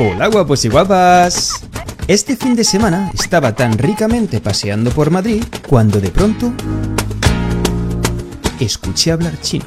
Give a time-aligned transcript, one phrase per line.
[0.00, 1.66] Hola guapos y guapas.
[2.06, 6.52] Este fin de semana estaba tan ricamente paseando por Madrid cuando de pronto
[8.60, 9.66] escuché hablar chino.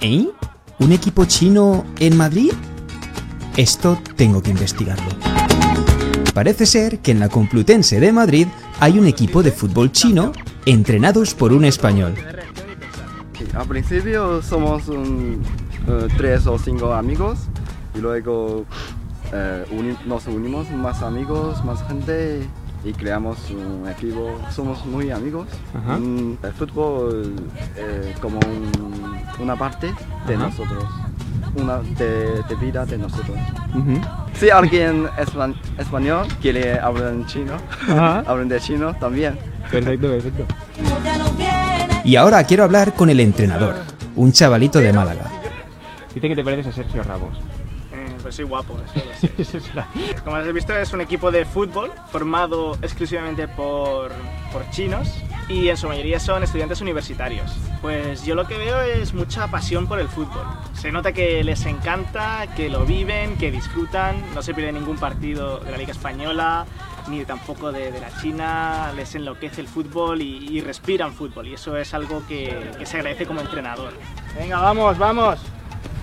[0.00, 0.26] ¿Eh?
[0.78, 2.52] ¿Un equipo chino en Madrid?
[3.58, 5.10] Esto tengo que investigarlo.
[6.32, 8.46] Parece ser que en la Complutense de Madrid
[8.78, 10.32] hay un equipo de fútbol chino
[10.64, 12.14] entrenados por un español.
[13.52, 17.50] Al principio somos eh, tres o cinco amigos
[17.94, 18.64] y luego
[19.32, 22.42] eh, uni- nos unimos más amigos, más gente
[22.84, 24.38] y creamos un equipo.
[24.50, 25.46] Somos muy amigos.
[25.74, 25.98] Ajá.
[25.98, 27.34] Mm, el fútbol
[27.76, 29.92] eh, como un- una parte
[30.26, 30.44] de Ajá.
[30.46, 30.84] nosotros,
[31.56, 33.36] una de, de vida de nosotros.
[34.34, 37.52] Si alguien espa- español quiere hablar en chino,
[38.26, 39.38] hablan de chino también.
[39.70, 40.44] Perfecto, perfecto.
[42.04, 43.76] Y ahora quiero hablar con el entrenador,
[44.16, 45.26] un chavalito de Málaga.
[46.14, 47.38] Dice que te pareces a Sergio Ramos.
[48.00, 49.60] Eh, pues soy guapo, eso lo sé.
[50.24, 54.10] Como has visto, es un equipo de fútbol formado exclusivamente por,
[54.52, 55.08] por chinos
[55.48, 57.52] y en su mayoría son estudiantes universitarios.
[57.82, 60.46] Pues yo lo que veo es mucha pasión por el fútbol.
[60.74, 65.58] Se nota que les encanta, que lo viven, que disfrutan, no se pierde ningún partido
[65.58, 66.66] de la Liga Española
[67.08, 71.54] ni tampoco de, de la China, les enloquece el fútbol y, y respiran fútbol y
[71.54, 73.92] eso es algo que, que se agradece como entrenador.
[74.38, 75.40] Venga, vamos, vamos.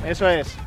[0.05, 0.57] Eso es.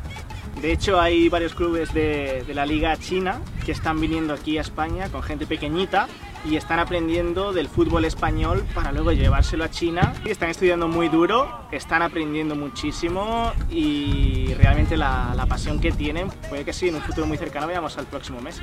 [0.60, 4.60] De hecho, hay varios clubes de, de, la liga china que están viniendo aquí a
[4.60, 6.06] España con gente pequeñita
[6.44, 10.14] y están aprendiendo del fútbol español para luego llevárselo a China.
[10.24, 16.64] Y están estudiando muy duro, están aprendiendo muchísimo y realmente la, pasión que tienen puede
[16.64, 18.60] que sí, en un futuro muy cercano veamos al próximo mes.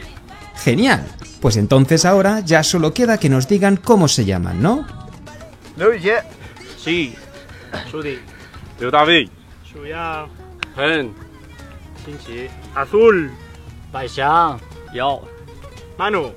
[0.55, 1.05] Genial.
[1.41, 4.87] Pues entonces ahora ya solo queda que nos digan cómo se llaman, ¿no?
[5.75, 6.25] No, ya.
[6.77, 7.13] Sí.
[7.91, 8.19] Sudi.
[8.79, 9.29] Yo David.
[9.71, 10.25] Suya.
[10.77, 11.26] Hen.
[12.07, 13.07] 新奇，阿苏。
[13.07, 13.29] 尔，
[13.91, 14.57] 百祥，
[14.93, 15.21] 有，
[15.97, 16.31] 曼努。